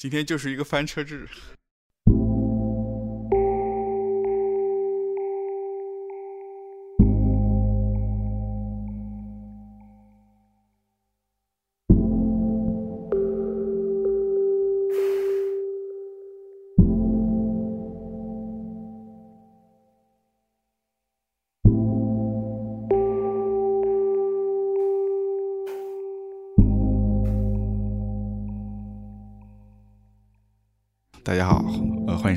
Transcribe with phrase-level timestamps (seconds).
[0.00, 1.28] 今天就是一个翻车日。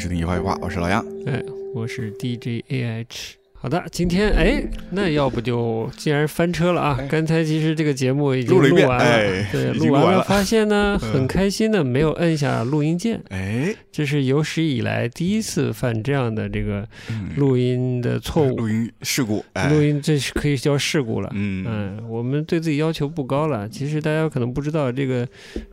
[0.04, 1.02] 收听一画一画，我是老杨。
[1.26, 1.42] 哎，
[1.74, 3.43] 我是 DJ AH。
[3.64, 7.00] 好的，今天哎，那要不就既然翻车了啊！
[7.10, 10.22] 刚才其实这个节目已经录完哎，对，录完了。
[10.24, 18.54] 发现呢，嗯很开心的没有摁下录音键，哎，这是有史以来第一次犯这样的这个嗯录音的错误。
[18.58, 21.30] 录音事故，哎，录音这是可以叫事故了。
[21.34, 23.70] 嗯嗯，我们对自己要求不高了。
[23.70, 25.26] 其实大家可能不知道，这个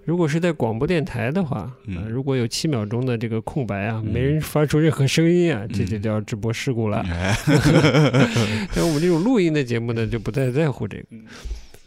[0.04, 1.68] 如果是在广播电台的话，
[2.08, 7.04] 如果有七秒钟的这个空白啊，嗯没人发出任何声音啊，这嗯就叫直播事故了。
[7.80, 11.24] 哎， 像我们这种录音的节目呢，就不太在乎这个，嗯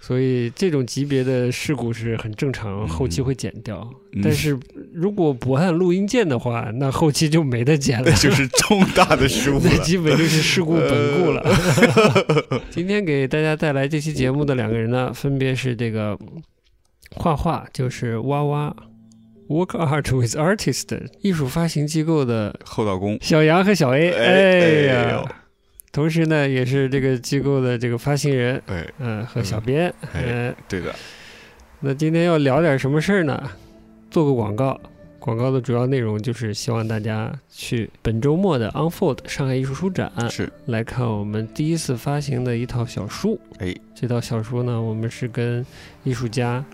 [0.01, 3.89] 所以这种级别的事故是很正常，嗯后期会剪掉。
[4.11, 4.59] 嗯但是
[4.93, 8.15] 如果不按录音键的话，那后期就没得剪了那。
[8.17, 9.77] 就是重大的失误 那了。
[9.81, 11.41] 基本就是事故本故了。
[12.49, 16.19] 呃今天给大家带来这期节目的两个人呢，分别是这个
[17.15, 18.75] 画画，就是哇哇
[19.47, 24.09] Work Art with Artist 艺术发行机构的后道工，小杨和小 A。
[24.11, 25.23] 哎呀，
[25.93, 29.93] 同时呢，也是这个机构的这个发行人，哎，嗯、和小编。
[30.11, 30.93] 哎嗯、对的，
[31.81, 33.51] 那今天要聊点什么事儿呢？
[34.09, 34.81] 做个广告。
[35.19, 43.39] 广告的主要内容就是希望大家去本周末的 Unfold 上海艺术书展是，来看我们第一次发行的一套小书。
[43.59, 45.65] 哎，这套小书呢，我们是跟
[46.03, 46.65] 艺术家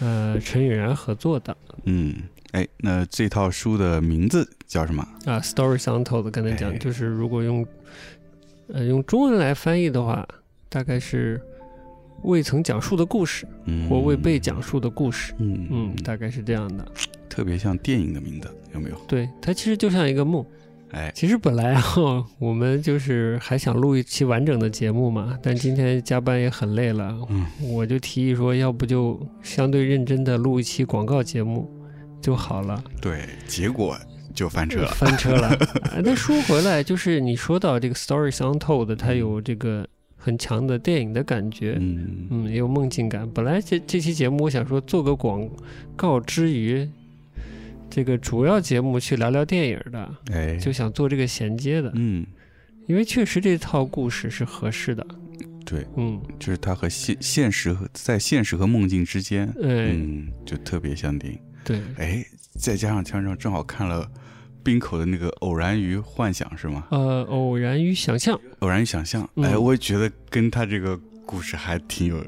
[0.00, 2.16] 呃陈允然合作的嗯，
[2.50, 5.06] 哎，那这套书的名字叫什么？
[5.26, 5.38] 啊。
[5.38, 7.64] Stories Untold 刚才讲，哎就是如果用
[8.68, 10.26] 呃用中文来翻译的话，
[10.68, 11.40] 大概是
[12.22, 15.34] 未曾讲述的故事嗯，或未被讲述的故事。
[15.38, 16.86] 嗯嗯，大概是这样的。
[17.28, 18.96] 特别像电影的名字，有没有？
[19.08, 20.44] 对，它其实就像一个梦。
[20.90, 31.68] 哎，其实本来哈，我们就是还想录一期完整的节目嘛，但今天加班也很累了，嗯我就提议说，要不就相对认真的录一期广告节目
[32.20, 33.98] 就好了，对，结果
[34.34, 34.88] 就翻车了。
[34.88, 35.48] 翻车了。
[35.48, 39.86] 啊那说回来，就是你说到这个 Stories Untold，它有这个
[40.16, 43.28] 很强的电影的感觉，嗯嗯，也有梦境感。
[43.30, 45.48] 本来这这期节目我想说做个广
[45.94, 46.88] 告之余，
[47.88, 51.92] 这个主要节目去聊聊电影的，哎，就想做这个衔接的。
[51.94, 52.26] 嗯，
[52.86, 55.06] 因为确实这套故事是合适的，
[55.64, 61.38] 对，嗯，就是它和现现实和在现实和梦境之间，哎，嗯，就特别相近。
[61.64, 62.24] 对，哎，
[62.58, 64.08] 再加上加上正好看了
[64.62, 66.86] 冰口的那个《偶然与幻想》是吗？
[66.90, 72.18] 呃，偶然与想象偶然与想象，嗯哎，我也觉得跟他这个故事还挺有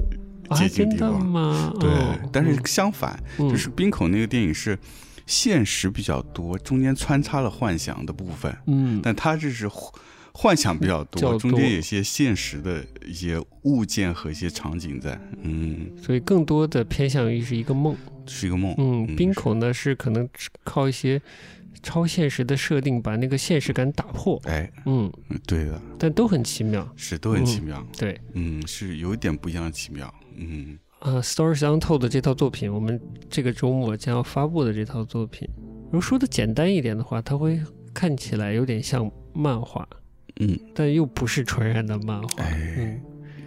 [0.49, 1.25] 啊，接近地方。
[1.25, 1.73] 吗？
[1.79, 4.77] 对，哦但是相反，嗯就是冰口那个电影是
[5.25, 9.91] 现实比较多，中间穿插了幻想的部分，嗯，但他这是幻
[10.31, 17.95] 幻想比较多，较多中间有些现实的一些物件和一些场景在，嗯，所以更多的偏向于是一个梦。
[18.27, 20.27] 是一个梦，嗯，冰口呢是可能
[20.63, 21.21] 靠一些
[21.81, 24.41] 超现实的设定把那个现实感打破。
[24.45, 26.87] 哎，嗯，嗯对的，但都很奇妙。
[26.95, 32.99] 是都很奇妙，对，嗯，是有一点不一样的奇妙，嗯呃，《Stories Untold》这套作品，我们
[33.29, 35.47] 这个周末将要发布的这套作品，
[35.85, 37.61] 如果说的简单一点的话，它会
[37.93, 39.87] 看起来有点像漫画，
[40.39, 42.43] 嗯，但又不是纯然的漫画。
[42.43, 43.01] 哎嗯，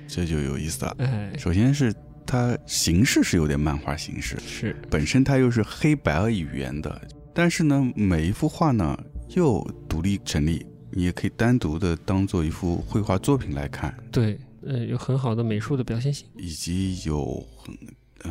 [0.07, 0.95] 这就有意思了。
[0.99, 1.93] 哎，首先是
[2.31, 7.03] 它形式是有点漫画形式，是，本身它又是黑白语言的，
[7.35, 8.97] 但是呢，每一幅画呢
[9.31, 16.29] 又独立成立，你也可以单独的当做一幅绘画作品来看，对，呃，有很好的美术的表现性。
[16.37, 17.77] 以及有很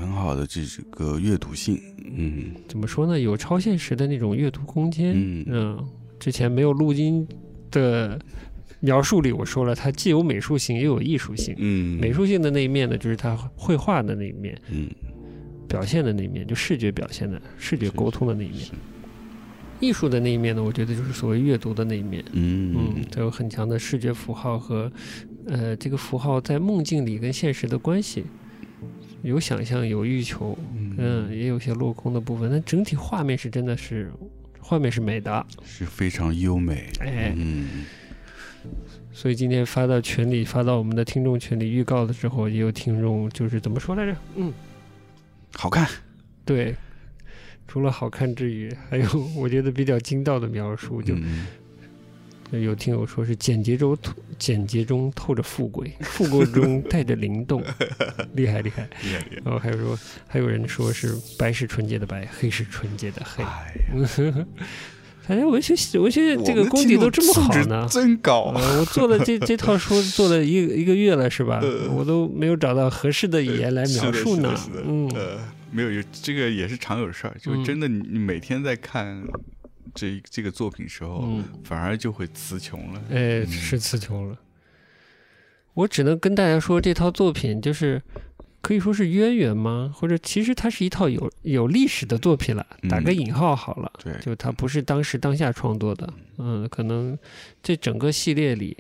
[0.02, 0.62] 很好的这
[0.92, 1.78] 个阅读性，
[2.16, 3.20] 嗯怎么说呢？
[3.20, 5.12] 有超现实的那种阅读空间。
[5.14, 7.28] 嗯嗯，之前没有录音
[7.70, 8.18] 的
[8.80, 11.54] 描述里，我说了，它既有美术性，又有艺术性。
[11.58, 14.90] 嗯，美术性的那一面呢，就是它绘画的那一面，嗯。
[15.68, 18.60] 表现的那一面，就视觉表现的、视觉沟通的那一面。
[19.80, 22.24] 艺术的那一面呢，我觉得就是所谓阅读的那一面。
[22.32, 22.76] 嗯。
[22.76, 24.92] 嗯，它有很强的视觉符号和，
[25.46, 28.26] 呃，这个符号在梦境里跟现实的关系，
[29.22, 30.58] 有想象，有欲求，
[30.98, 34.12] 嗯，也有些落空的部分，但整体画面是真的是，
[34.60, 37.86] 画面是美的，是非常优美，哎，嗯
[39.12, 44.16] 所以今天发到群里，发到我们的听众群里预告的时候，也有听众就是怎么说来着？
[44.36, 44.54] 嗯，
[45.54, 45.88] 好看，
[46.46, 46.76] 对，
[47.68, 49.06] 除了好看之余，还有
[49.36, 51.46] 我觉得比较精到的描述，就嗯
[52.52, 57.64] 有听友说是简洁中透简洁中透着富贵， 富贵中带着灵动，
[58.34, 58.90] 厉 害厉害。
[59.04, 59.42] 厉害厉害。
[59.46, 63.44] 然后还有说，还有人说是白是纯洁的白，黑是纯洁的黑。
[63.44, 63.76] 哎
[65.30, 67.88] 呀，大家文学文学这个功底都这么好呢。
[67.92, 68.52] 真高。
[68.56, 71.60] 呃，我做了这 这套书做了一个一个月了，是吧？
[71.62, 74.54] 呃我都没有找到合适的语言来描述呢
[74.86, 75.38] 嗯呃，
[75.72, 79.24] 没有，有这个也是常有的事儿，就嗯真的你你每天在看
[79.94, 83.02] 这这个作品时候，嗯，反而就会词穷了。
[83.12, 84.36] 哎，是词穷了。
[85.76, 88.02] 我只能跟大家说，这套作品就是
[88.62, 89.92] 可以说是渊源吗？
[89.96, 93.92] 或者其实它是一套有有历史的作品了，打个嗯引号好了。
[94.04, 97.18] 对，就它不是当时当下创作的，嗯，可能
[97.64, 98.76] 这整个系列里，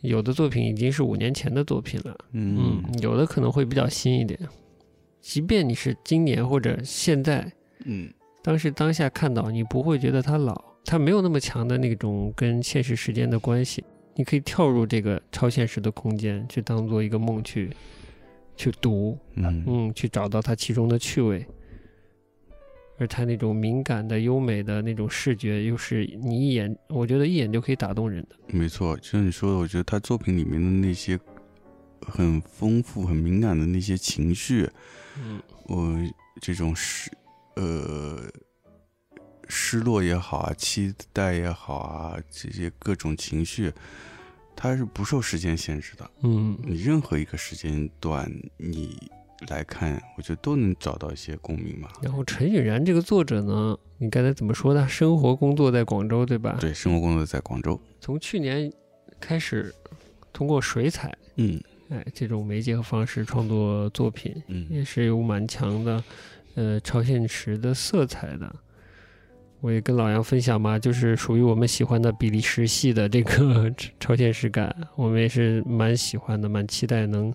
[0.00, 4.38] 有的作品已经是五年前的作品了，嗯，有的可能会比较新一点。
[5.20, 7.52] 即便你是今年或者现在，
[7.84, 8.08] 嗯
[8.42, 10.54] 当时当下看到，你不会觉得它老，
[10.84, 13.84] 它没有那么强的那种跟现实时间的关系，
[14.14, 17.68] 你可以跳入这个超现实的空间，去当做一个梦去
[18.56, 21.46] 去读，嗯嗯，去找到它其中的趣味。
[22.98, 28.36] 而它那种敏感的、优美的那种视觉，又是你一眼，我觉得一眼就可以打动人的。
[28.46, 31.20] 没错，就像你说的，我觉得他作品里面的那些
[32.00, 34.66] 很丰富、很敏感的那些情绪，
[35.18, 35.94] 嗯我
[36.40, 37.10] 这种失
[37.56, 38.22] 呃
[39.46, 43.70] 失落也好啊，期待也好啊，这些各种情绪，
[44.56, 46.10] 它是不受时间限制的。
[46.22, 48.96] 嗯你任何一个时间段，你
[49.48, 51.90] 来看，我觉得都能找到一些共鸣嘛。
[52.02, 54.88] 然后陈允然这个作者呢，你刚才怎么说的？
[54.88, 56.56] 生活工作在广州，对吧？。
[56.58, 58.72] 对，生活工作在广州，从去年
[59.20, 59.72] 开始，
[60.32, 66.02] 通过水彩，嗯哎，这种媒介和方式创作作品，嗯也是有蛮强的，
[66.54, 68.56] 呃，超现实的色彩的。
[69.60, 77.32] 我也跟老杨分享嘛，就是属于我们喜欢的比利时系的这个 超现实感，我们也是蛮喜欢的，蛮期待能，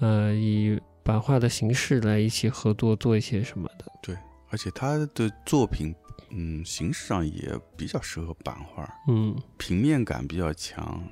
[0.00, 3.84] 呃，以版画的形式来一起合作做一些什么的。
[4.02, 4.16] 对
[4.48, 5.94] 而且他的作品，
[6.30, 9.36] 嗯，形式上也比较适合版画，嗯。
[9.58, 11.02] 平面感比较强，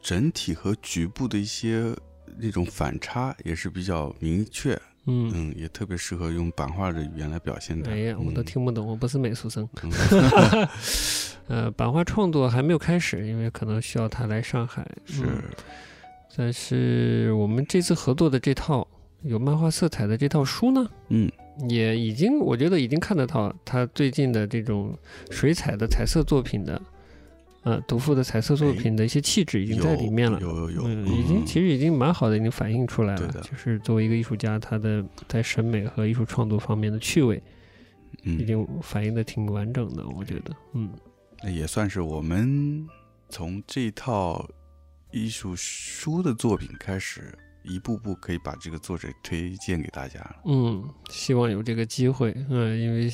[0.00, 1.94] 整体和局部的一些
[2.36, 7.90] 那种反差也是比较明确，嗯，嗯，也特别适合用版画的语言来表现的。
[7.90, 9.68] 哎呀，我都嗯听不懂，我不是美术生。
[9.82, 9.90] 嗯
[11.48, 14.86] 呃，版画创作还没有开始，因为可能需要他来上海。
[15.06, 15.42] 是嗯
[16.36, 18.86] 但是我们这次合作的这套
[19.22, 21.28] 有漫画色彩的这套书呢，嗯
[21.68, 24.96] 也已经我觉得已经看得到他最近的这种
[25.30, 26.80] 水彩的彩色作品的，
[27.62, 30.40] 呃，独富的彩色作品的一些气质已经在里面了。
[30.40, 33.28] 有有有，嗯，已经其实已经蛮好的，已经反映出来了。
[33.42, 37.36] 就是作为一个艺术家，他的在审美和艺术创作方面的趣味，
[38.22, 40.06] 已嗯，经反映的挺完整的。
[40.16, 40.88] 我觉得，嗯
[41.42, 42.86] 那也算是我们
[43.28, 44.48] 从这套
[45.10, 50.36] 艺术书的作品开始，一步步可以把这个作者推荐给大家了。
[50.46, 52.34] 嗯，希望有这个机会。
[52.48, 53.12] 嗯，因为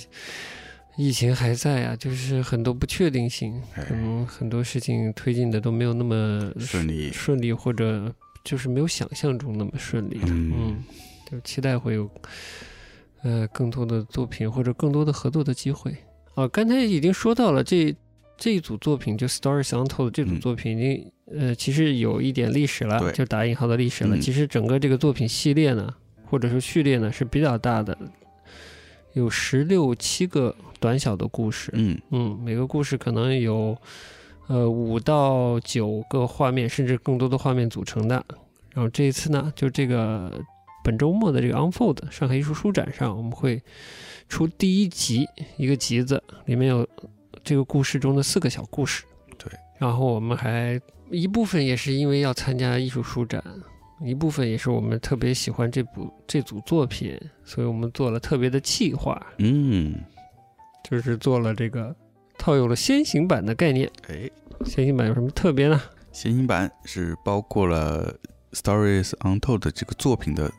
[0.97, 8.15] 疫情还在啊，就是很多不确定性，哎可能很多事情推进的都没有那么顺利顺利，或者
[8.45, 10.21] 就是没有想象中那么顺利。
[10.27, 10.85] 嗯嗯，
[11.31, 12.09] 就期待会有
[13.23, 15.97] 呃更多的作品或者更多的合作的机会。
[16.35, 17.95] 啊，刚才已经说到了这
[18.37, 24.17] 这一组作品，就 Stories Untold 这组嗯作品已经、呃其实有一点历史了，就打引号的历史了。
[24.17, 25.93] 嗯其实整个这个作品系列呢，
[26.27, 27.97] 或者说序列呢是比较大的，
[29.15, 31.71] 有十六七个短小的故事。
[31.73, 33.75] 嗯嗯，每个故事可能有
[34.49, 38.23] 呃五到九个画面，甚至更多的画面组成的。
[38.75, 40.31] 然后这一次呢，就这个
[40.85, 43.63] 本周末的这个 Unfold 上海艺术书展上，我们会
[44.29, 45.27] 出第一集
[45.57, 46.87] 一个集子，里面有
[47.43, 49.05] 这个故事中的四个小故事。
[49.39, 50.79] 对，然后我们还
[51.11, 53.43] 一部分也是因为要参加艺术书展。
[54.05, 59.95] 一部分也是我们特别喜欢这部这组作品，所以我们做了特别的企划，嗯，
[60.89, 61.95] 就是做了这个
[62.39, 63.91] 套用了先行版的概念。
[64.09, 64.31] 哎，
[64.65, 65.81] 先行版有什么特别呢？
[66.13, 68.17] 先行版是包括了
[68.57, 70.53] 《Stories Untold》这个作品的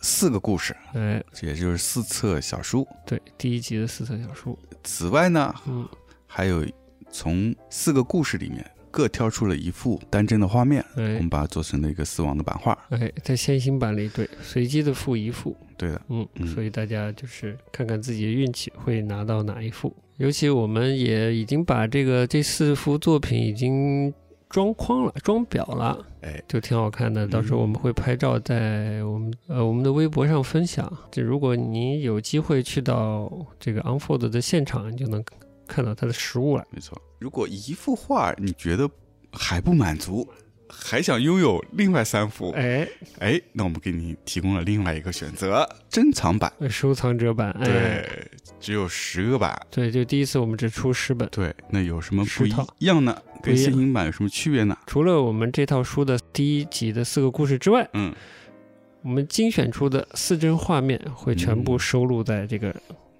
[0.00, 2.86] 四个故事，哎，这也就是四册小书。
[3.06, 5.88] 对，第一集的四册小书，此外呢，嗯，
[6.26, 6.66] 还有
[7.10, 12.76] 从四个故事里面各挑出了一幅单帧的画面，我哎们把它做成了一个丝网的版画。
[12.90, 19.94] 哎，在先行版里，对，随机的付一幅，对的，嗯，嗯所以大家就是看看自己的运气会拿到哪一幅。
[20.16, 24.12] 尤其我们也已经把这个这四幅作品已经
[24.48, 27.24] 装框了，装裱了，哎，就挺好看的。
[27.28, 30.92] 到时候我们会拍照在我们呃我们的微博上分享。
[31.12, 33.30] 就如果你有机会去到
[33.60, 35.22] 这个 Unfold 的现场，你就能
[35.68, 36.66] 看到它的实物了。
[36.70, 38.90] 没错，如果一幅画你觉得
[39.30, 40.28] 还不满足，
[40.68, 42.88] 还想拥有另外三幅，哎，
[43.20, 46.52] 哎，那我们给你提供了另外一个选择——珍藏版。
[46.68, 49.58] 收藏者版，哎，对，只有十个版。
[49.70, 51.28] 对，就第一次我们只出十本。
[51.30, 53.16] 对，那有什么不一样呢？
[53.42, 54.76] 跟现行版有什么区别呢？
[54.86, 58.12] 除了我们这套书的第一集的四个故事之外，嗯，
[59.02, 62.74] 我们精选出的四帧画面会全部收录在这个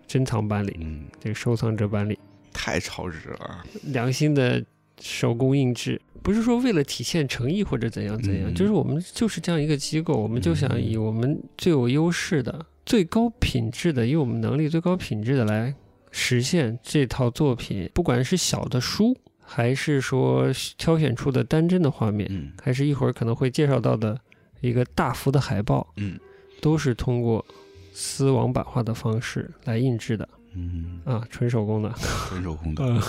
[0.06, 2.18] 珍藏版里，嗯，这个收藏者版里。
[2.58, 3.64] 太超值了。
[3.84, 4.60] 良心的
[5.00, 8.54] 手工印制，不是说为了体现诚意或者怎样怎样，嗯。
[8.54, 15.72] 就是我们就是这样一个机构，我们就想以我们最有优势的、最高品质的，以我们能力最高品质的来
[16.10, 20.46] 实现这套作品，不管是小的书，还是说
[20.76, 22.50] 挑选出的单帧的画面，嗯。
[22.60, 24.18] 还是一会儿可能会介绍到的
[24.60, 26.18] 一个大幅的海报，嗯。
[26.60, 27.44] 都是通过
[27.92, 31.92] 丝网版画的方式来印制的嗯，啊，纯手工的。
[32.28, 33.00] 纯手工的。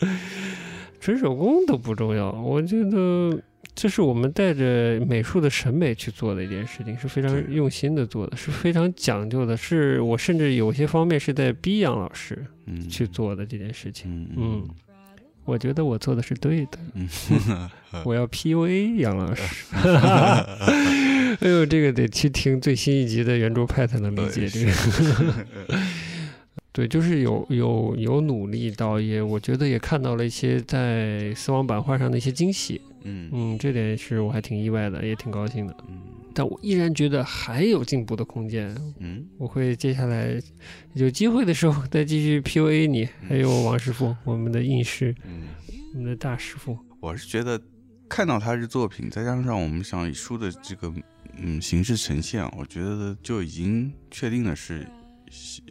[1.00, 3.42] 纯手工都不重要，我觉得
[3.74, 14.10] 这是我们带着美术的审美去做的一件事情，是非常用心的做的，是非常讲究的，是我甚至有些方面是在逼杨老师嗯，去做的这件事情。
[14.10, 14.68] 嗯嗯
[15.46, 17.08] 我觉得我做的是对的，嗯
[18.04, 19.42] 我要 PUA 杨老师。
[21.40, 24.72] 哎呦，这个得去听最新一集的圆桌派才能理解这个。
[26.72, 32.80] 对，就是有有有努力到，也我觉得也看到了一些在丝网版画上的一些惊喜。
[33.02, 35.74] 嗯嗯，这点是我还挺意外的，也挺高兴的。
[35.88, 35.98] 嗯
[36.32, 38.72] 但我依然觉得还有进步的空间。
[39.00, 40.40] 嗯我会接下来
[40.94, 45.48] 有机会的时候再继续 PUA 你，还有王师傅，我们的印师，嗯，
[45.92, 46.78] 我们的大师傅。
[47.00, 47.60] 我是觉得
[48.08, 50.92] 看到他的作品，再加上我们想以书的这个
[51.36, 54.86] 嗯形式呈现，我觉得就已经确定的是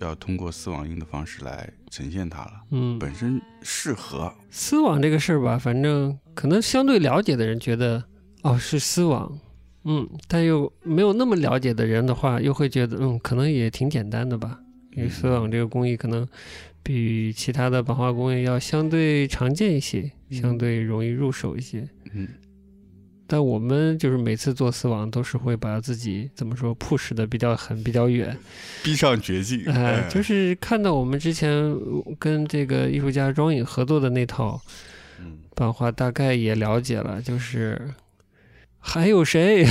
[0.01, 2.61] 要通过丝网印的方式来呈现它了。
[2.71, 8.03] 嗯，本身适合，丝网这个事儿吧，反正可能相对了解的人觉得
[8.43, 9.39] 哦是丝网，
[9.83, 14.59] 嗯，但又没有那么了解的人的话，又会觉得嗯可能也挺简单的吧，
[14.95, 16.27] 因为丝网这个工艺可能
[16.81, 21.87] 比其他的版画工艺要相对常见一些，相对容易入手一些。
[22.13, 22.27] 嗯
[23.31, 28.35] 但我们就是每次做死亡都是会把自己怎么说 push 的比较狠、比较远，
[28.83, 29.63] 逼上绝境。
[29.67, 31.71] 哎，就是看到我们之前
[32.17, 34.59] 跟这个艺术家庄颖合作的那套
[35.19, 37.93] 嗯版画，大概也了解了，就是
[38.79, 39.63] 还有谁，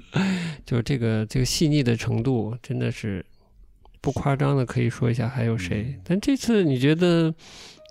[0.66, 3.24] 就是这个这个细腻的程度，真的是
[4.02, 5.94] 不夸张的可以说一下还有谁。
[5.96, 7.34] 嗯但这次你觉得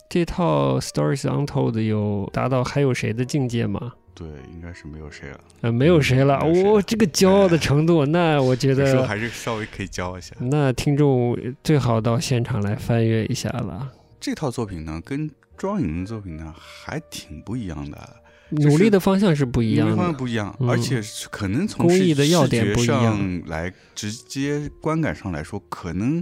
[0.07, 3.93] 这套 Stories Untold 有达到还有谁的境界吗？
[4.13, 5.39] 对，应该是没有谁了。
[5.61, 10.35] 呃，没有谁了，我、这个骄傲的程度，那我觉得，还是稍微可以骄傲一下。
[10.39, 13.91] 那听众最好到现场来翻阅一下了。
[14.19, 18.15] 这套作品呢，跟庄颖的作品呢还挺不一样的，
[18.49, 26.21] 努力的方向是不一样因为方向的，不一样，嗯而且是可能从工艺的要点不一样上来直接观感上来说，可能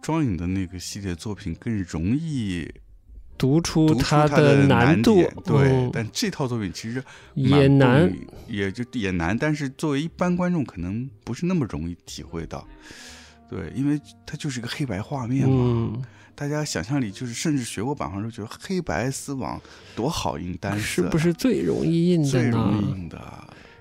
[0.00, 2.66] 庄颖的那个系列作品更容易
[3.38, 7.02] 读出它它的难度点，对，嗯但这套作品其实
[7.34, 8.12] 也难
[8.48, 12.66] 也就也难，但是作为一般观众，可能不是那么容易体会到。
[13.48, 16.02] 对，因为它就是一个黑白画面嘛，嗯，
[16.34, 19.58] 大家想象力就是，甚至学过版画都觉得黑白丝网
[19.96, 22.94] 多好印单色，是不是最容易印的最容易呢？
[22.94, 23.18] 印的？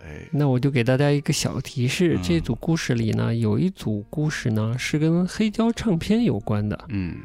[0.05, 7.17] 哎，那我就给大家一个小提示，嗯这组故事里呢，有一组故事呢是跟黑胶唱片有关的，嗯，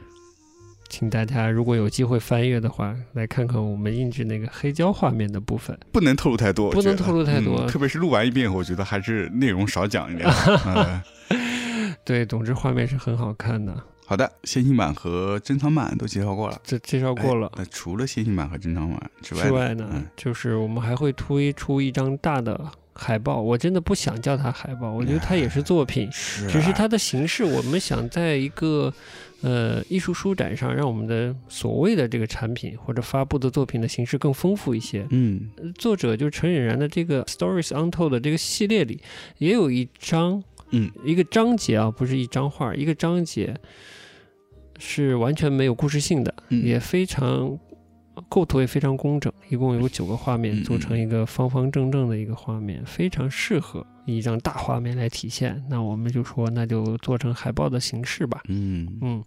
[0.93, 5.77] 请大家如果有机会翻阅的话，来看看我们印制那个黑胶画面的部分。
[5.91, 10.29] 不能透露太多，不能透露太多嗯特别是录完一遍，我觉得还是内容少讲一点。
[10.67, 17.53] 嗯 对，总之画面是很好看的， 好的，先行版和珍藏版都介绍过了，这介绍过了哎。
[17.61, 22.61] 那除了先行版和珍藏版之外呢，之外呢，嗯就是我们还会推出一张大的
[22.95, 23.41] 海报。
[23.41, 28.93] 我真的不想叫它海报，我觉得它也是作品，是啊只是它的形式，我们想在一个
[29.41, 35.07] 呃艺术书展上，让我们的所谓的这个产品或者发布的作品的形式更丰富一些。
[35.11, 39.01] 嗯呃作者就是陈冉然的这个 Stories Untold 的这个系列里，
[39.39, 43.55] 也有一章嗯一个章节啊，不是一张画，一个章节
[44.79, 47.59] 是完全没有故事性的，嗯也非常
[48.29, 55.63] 构图也非常工整，一共有九个画面嗯组成一个方方正正的一个画面，非常适合以一张大画面来体现。
[55.69, 58.43] 那我们就说，那就做成海报的形式吧。
[58.49, 59.25] 嗯嗯，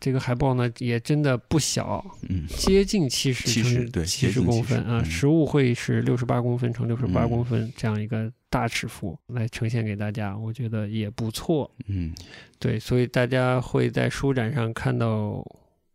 [0.00, 11.70] 这个海报呢也真的不小，嗯接近七十70乘对七十接近70公分啊，嗯实物会是六十八公分乘六十八嗯公分这样一个大尺幅来呈现给大家，我觉得也不错。
[11.86, 12.14] 嗯
[12.58, 15.44] 对，所以大家会在书展上看到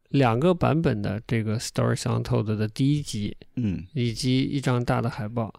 [0.09, 3.85] 两个版本的这个《Stories Untold》的第一集，嗯。
[3.93, 5.53] 以及一张大的海报。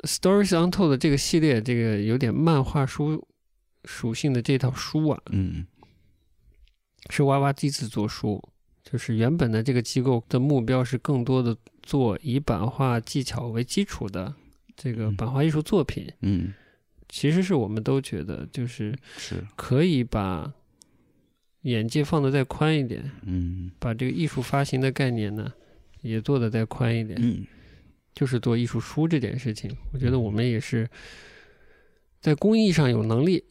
[0.00, 3.26] Stories Untold 这个系列，这个有点漫画书
[3.84, 5.66] 属性的这套书啊，嗯。
[7.08, 8.42] 是娃娃第一次做书，
[8.82, 14.34] 就是原本的这个机构的目标是更多的做以版画技巧为基础的
[14.76, 15.16] 这个嗯。
[15.16, 16.10] 版画艺术作品。
[16.20, 16.52] 嗯，
[17.08, 20.50] 其实是我们都觉得，就是是，可以把
[21.62, 25.52] 眼界放得再宽一点，嗯把这个艺术发行的概念呢
[26.02, 27.18] 也做得再宽一点。
[27.20, 27.44] 嗯
[28.12, 30.88] 就是做艺术书这件事情，我觉得我们也是
[32.20, 33.42] 在工艺上有能力，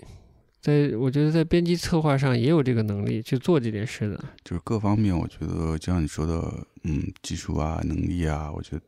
[0.60, 4.22] 在我觉得在编辑策划上也有这个能力去做这件事的。
[4.44, 8.82] 就是各方面，我觉得就像你说的，嗯，技术啊、能力啊，我觉得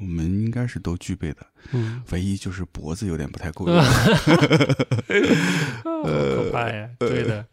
[0.00, 1.46] 我们应该是都具备的。
[1.72, 3.76] 嗯，唯一就是脖子有点不太够用。
[5.84, 6.88] 好可怕呀！
[6.98, 7.46] 对的，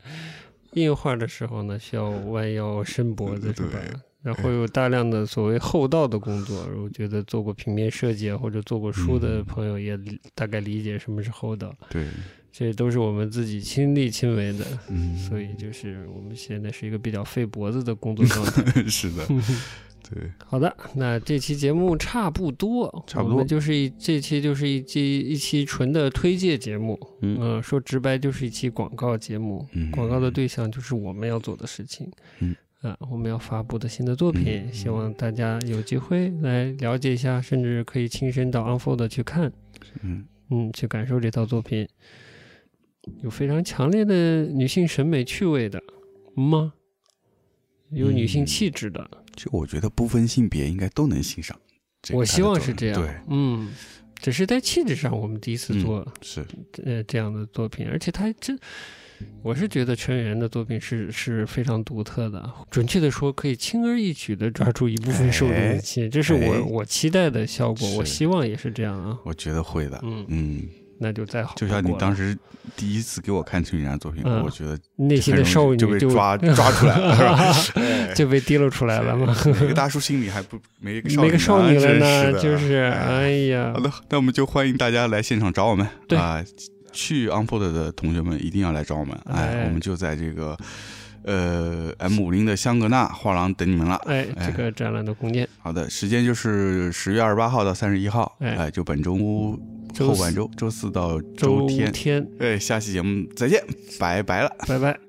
[0.73, 3.79] 印画的时候呢，需要弯腰伸脖子，是吧？
[4.23, 12.05] 然后有大量的所谓后道的工作，我觉得做过平面设计啊或者做过书的朋友也理大概理解什么是后道，对，
[12.51, 14.65] 这都是我们自己亲力亲为的。
[14.89, 18.83] 嗯，所以就是我们现在是一个比较费脖子的工作状态。
[18.89, 19.25] 是的，
[20.09, 23.43] 对，好的，那这期节目差不多，差不多。
[23.43, 27.37] 就是一这期就是一期一期纯的推介节目，嗯。
[27.39, 29.91] 嗯、说直白就是一期广告节目，嗯。
[29.91, 32.09] 广告的对象就是我们要做的事情，
[32.39, 32.55] 嗯。
[32.81, 34.73] 啊，我们要发布的新的作品，嗯。
[34.73, 39.51] 希望大家有机会来了解一下，甚至可以亲身到 Unfold 去看，
[40.03, 40.25] 嗯。
[40.49, 41.85] 嗯，去感受这套作品，
[43.23, 45.81] 有非常强烈的女性审美趣味的
[46.35, 46.73] 吗？
[47.89, 48.45] 有女性嗯。
[48.45, 51.57] 气质的，就我觉得不分性别应该都能欣赏
[52.01, 53.01] 这个我希望是这样。
[53.01, 53.69] 对，嗯，
[54.19, 56.45] 只是在气质上，我们第一次嗯做、是，
[56.83, 58.59] 呃这样的作品，而且他真，
[59.41, 62.51] 我是觉得全员的作品是是非常独特的。
[62.69, 67.89] 准确的说，可以轻而易举的抓住一部分受众的心，这是我、哎我期待的效果。
[67.95, 69.17] 我希望也是这样啊。
[69.23, 69.99] 我觉得会的。
[70.03, 70.63] 嗯，嗯，
[70.99, 71.67] 那就再好就。
[71.67, 72.37] 像你当时
[72.75, 77.81] 第一次给我看崔允然作品，嗯我觉得内心的少女就被抓 抓出来了，是吧？
[77.81, 79.35] 哎 就被提溜出来了嘛。
[79.45, 85.87] 每个大 叔心里还不没一个没个少女了呢，就是哎哎呀好，的，那我们就欢迎大家来现场找我们。
[86.07, 86.43] 对啊，
[86.91, 89.15] 去 Unfold 的同学们一定要来找我们。
[89.25, 90.57] 哎，哎我们就在这个
[91.23, 93.95] 呃 M 五零的香格纳画廊等你们了。
[94.05, 99.15] 哎，哎这个展览的空间，好的，时间就是十月二十八号到三十一号，哎哎，就本周
[99.99, 101.91] 后半周，周四到周天。
[101.91, 103.63] 天，哎，下期节目再见，
[103.99, 104.51] 拜拜了。
[104.67, 105.06] 拜拜。